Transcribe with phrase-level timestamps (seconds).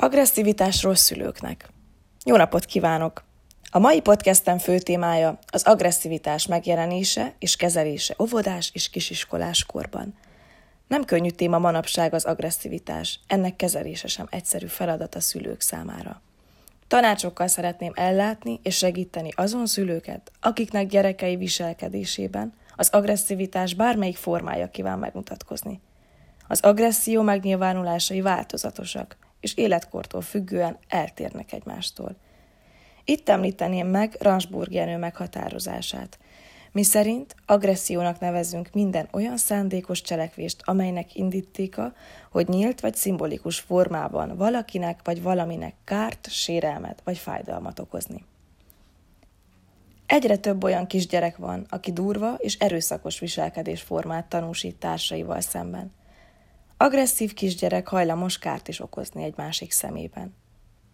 [0.00, 1.68] Agresszivitásról szülőknek.
[2.24, 3.24] Jó napot kívánok!
[3.70, 10.14] A mai podcastem fő témája az agresszivitás megjelenése és kezelése óvodás és kisiskolás korban.
[10.88, 16.22] Nem könnyű téma manapság az agresszivitás, ennek kezelése sem egyszerű feladat a szülők számára.
[16.88, 24.98] Tanácsokkal szeretném ellátni és segíteni azon szülőket, akiknek gyerekei viselkedésében az agresszivitás bármelyik formája kíván
[24.98, 25.80] megmutatkozni.
[26.48, 32.16] Az agresszió megnyilvánulásai változatosak– és életkortól függően eltérnek egymástól.
[33.04, 36.18] Itt említeném meg Ransburg Jenő meghatározását,
[36.72, 41.92] mi szerint agressziónak nevezünk minden olyan szándékos cselekvést, amelynek indítéka,
[42.30, 48.24] hogy nyílt vagy szimbolikus formában valakinek vagy valaminek kárt, sérelmet vagy fájdalmat okozni.
[50.06, 55.92] Egyre több olyan kisgyerek van, aki durva és erőszakos viselkedésformát tanúsít társaival szemben.
[56.80, 60.34] Agresszív kisgyerek hajlamos kárt is okozni egy másik szemében.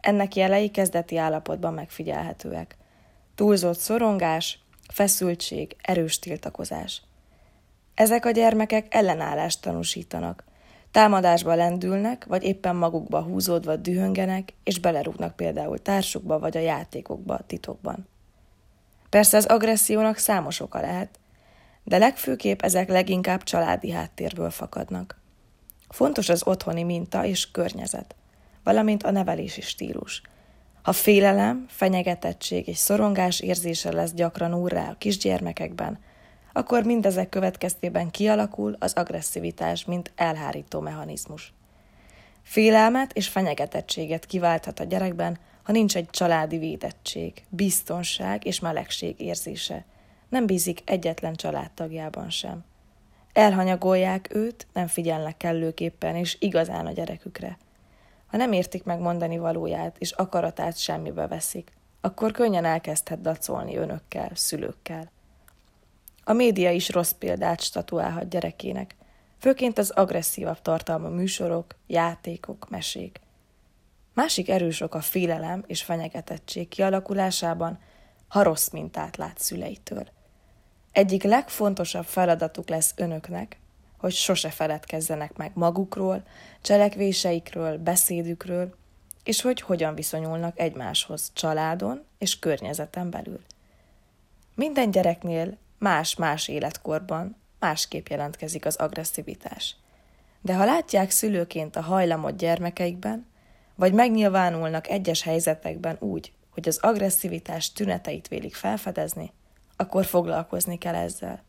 [0.00, 2.76] Ennek jelei kezdeti állapotban megfigyelhetőek.
[3.34, 4.58] Túlzott szorongás,
[4.92, 7.02] feszültség, erős tiltakozás.
[7.94, 10.44] Ezek a gyermekek ellenállást tanúsítanak.
[10.90, 18.08] Támadásba lendülnek, vagy éppen magukba húzódva dühöngenek, és belerúgnak például társukba vagy a játékokba titokban.
[19.10, 21.18] Persze az agressziónak számos oka lehet,
[21.84, 25.19] de legfőképp ezek leginkább családi háttérből fakadnak.
[25.90, 28.14] Fontos az otthoni minta és környezet,
[28.64, 30.22] valamint a nevelési stílus.
[30.82, 35.98] Ha félelem, fenyegetettség és szorongás érzése lesz gyakran úrrá a kisgyermekekben,
[36.52, 41.52] akkor mindezek következtében kialakul az agresszivitás, mint elhárító mechanizmus.
[42.42, 49.84] Félelmet és fenyegetettséget kiválthat a gyerekben, ha nincs egy családi védettség, biztonság és melegség érzése.
[50.28, 52.64] Nem bízik egyetlen családtagjában sem.
[53.40, 57.58] Elhanyagolják őt, nem figyelnek kellőképpen, és igazán a gyerekükre.
[58.26, 64.30] Ha nem értik meg mondani valóját, és akaratát semmibe veszik, akkor könnyen elkezdhet dacolni önökkel,
[64.34, 65.10] szülőkkel.
[66.24, 68.96] A média is rossz példát statuálhat gyerekének,
[69.38, 73.20] főként az agresszívabb tartalma műsorok, játékok, mesék.
[74.14, 77.78] Másik erős ok a félelem és fenyegetettség kialakulásában,
[78.28, 80.08] ha rossz mintát lát szüleitől–
[80.92, 83.58] egyik legfontosabb feladatuk lesz önöknek,
[83.96, 86.22] hogy sose feledkezzenek meg magukról,
[86.60, 88.74] cselekvéseikről, beszédükről,
[89.24, 93.40] és hogy hogyan viszonyulnak egymáshoz családon és környezeten belül.
[94.54, 99.76] Minden gyereknél más-más életkorban másképp jelentkezik az agresszivitás.
[100.40, 103.26] De ha látják szülőként a hajlamot gyermekeikben,
[103.74, 109.32] vagy megnyilvánulnak egyes helyzetekben úgy, hogy az agresszivitás tüneteit vélik felfedezni,
[109.80, 111.42] akkor foglalkozni kell ezzel.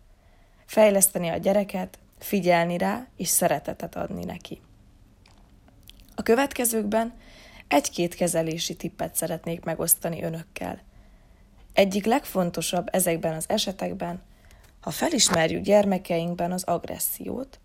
[0.65, 4.61] Fejleszteni a gyereket, figyelni rá, és szeretetet adni neki.
[6.15, 7.13] A következőkben
[7.67, 10.81] egy-két kezelési tippet szeretnék megosztani önökkel.
[11.73, 14.21] Egyik legfontosabb ezekben az esetekben,
[14.79, 17.59] ha felismerjük gyermekeinkben az agressziót,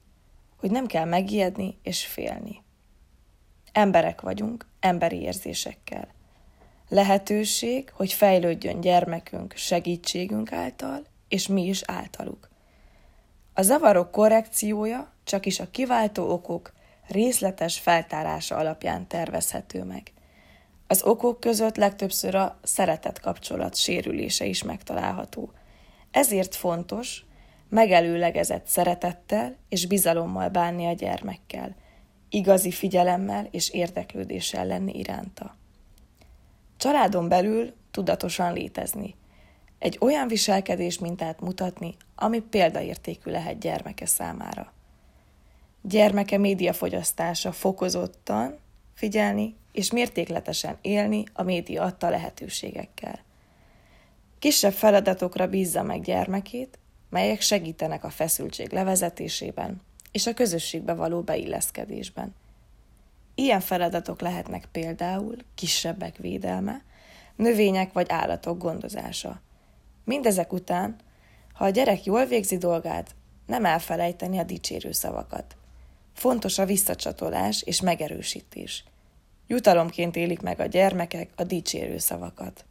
[0.56, 2.62] hogy nem kell megijedni és félni.
[3.72, 6.14] Emberek vagyunk, emberi érzésekkel.
[6.88, 12.48] Lehetőség, hogy fejlődjön gyermekünk segítségünk által, és mi is általuk.
[13.54, 16.72] A zavarok korrekciója csak is a kiváltó okok
[17.08, 20.12] részletes feltárása alapján tervezhető meg.
[20.86, 25.52] Az okok között legtöbbször a szeretet kapcsolat sérülése is megtalálható.
[26.10, 27.24] Ezért fontos
[27.68, 31.74] megelőlegezett szeretettel és bizalommal bánni a gyermekkel,
[32.30, 35.56] igazi figyelemmel és érdeklődéssel lenni iránta.
[36.86, 39.14] Családon belül tudatosan létezni.
[39.78, 44.72] Egy olyan viselkedés mintát mutatni, ami példaértékű lehet gyermeke számára.
[45.82, 48.58] Gyermeke médiafogyasztása fokozottan
[48.94, 53.18] figyelni és mértékletesen élni a média adta lehetőségekkel.
[54.38, 56.78] Kisebb feladatokra bízza meg gyermekét,
[57.10, 59.80] melyek segítenek a feszültség levezetésében
[60.12, 62.34] és a közösségbe való beilleszkedésben–
[63.38, 66.82] Ilyen feladatok lehetnek például kisebbek védelme,
[67.34, 69.40] növények vagy állatok gondozása.
[70.04, 70.96] Mindezek után,
[71.52, 73.14] ha a gyerek jól végzi dolgát,
[73.46, 75.56] nem elfelejteni a dicsérő szavakat.
[76.14, 78.84] Fontos a visszacsatolás és megerősítés.
[79.46, 82.64] Jutalomként élik meg a gyermekek a dicsérő szavakat.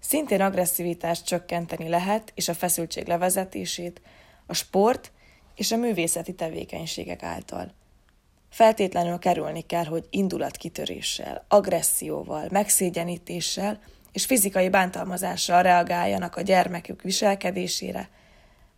[0.00, 4.00] Szintén agresszivitást csökkenteni lehet, és a feszültség levezetését
[4.46, 5.12] a sport
[5.54, 7.72] és a művészeti tevékenységek által.
[8.48, 13.80] Feltétlenül kerülni kell, hogy indulatkitöréssel, agresszióval, megszégyenítéssel
[14.12, 18.08] és fizikai bántalmazással reagáljanak a gyermekük viselkedésére,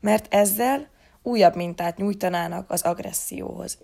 [0.00, 0.88] mert ezzel
[1.22, 3.78] újabb mintát nyújtanának az agresszióhoz.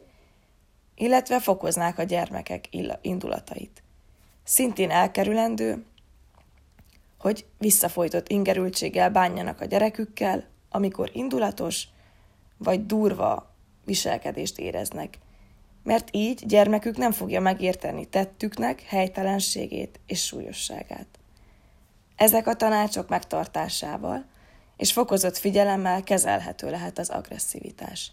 [0.98, 2.68] illetve fokoznák a gyermekek
[3.00, 3.82] indulatait.
[4.44, 5.84] Szintén elkerülendő,
[7.18, 11.88] hogy visszafolytott ingerültséggel bánjanak a gyerekükkel, amikor indulatos
[12.56, 13.54] vagy durva
[13.84, 15.18] viselkedést éreznek,
[15.86, 21.06] mert így gyermekük nem fogja megérteni tettüknek helytelenségét és súlyosságát.
[22.16, 24.24] Ezek a tanácsok megtartásával
[24.76, 28.12] és fokozott figyelemmel kezelhető lehet az agresszivitás.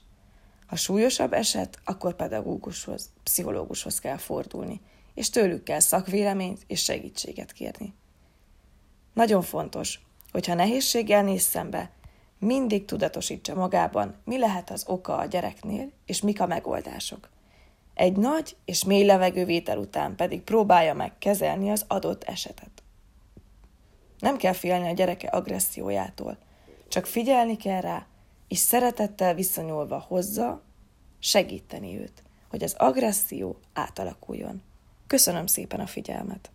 [0.68, 4.82] Ha súlyosabb eset, akkor pedagógushoz, pszichológushoz kell fordulni,
[5.14, 7.94] és tőlük kell szakvéleményt és segítséget kérni.
[9.14, 10.00] Nagyon fontos,
[10.32, 11.92] hogyha nehézséggel néz szembe,
[12.40, 17.32] mindig tudatosítsa magában, mi lehet az oka a gyereknél, és mik a megoldások.
[17.94, 22.84] Egy nagy és mély levegővétel után pedig próbálja meg kezelni az adott esetet.
[24.20, 26.38] Nem kell félni a gyereke agressziójától,
[26.88, 28.06] csak figyelni kell rá,
[28.48, 30.62] és szeretettel viszonyulva hozza,
[31.20, 34.62] segíteni őt, hogy az agresszió átalakuljon.
[35.08, 36.53] Köszönöm szépen a figyelmet!